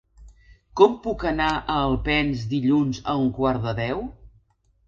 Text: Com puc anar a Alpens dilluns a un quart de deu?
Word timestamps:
Com 0.79 0.95
puc 1.03 1.25
anar 1.33 1.51
a 1.57 1.75
Alpens 1.89 2.43
dilluns 2.55 3.03
a 3.15 3.19
un 3.27 3.31
quart 3.39 3.63
de 3.69 3.75
deu? 3.85 4.03